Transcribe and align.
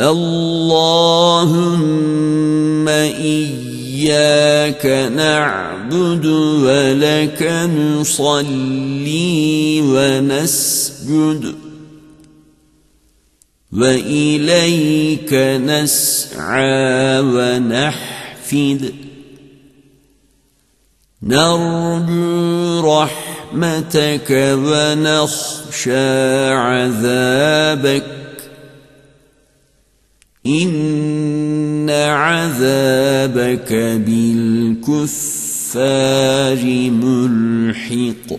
اللهم 0.00 1.68
إياك 2.88 4.86
نعبد 5.16 6.26
ولك 6.26 7.42
نصلي 8.02 9.80
ونسجد 9.82 11.54
وإليك 13.72 15.34
نسعى 15.34 17.20
ونحفد. 17.20 18.94
نرجو 21.22 22.80
رحمتك 22.80 24.30
ونخشى 24.66 25.98
عذابك. 26.50 28.23
إن 30.46 31.90
عذابك 31.90 33.72
بالكفار 34.06 35.04
ملحق 36.90 38.38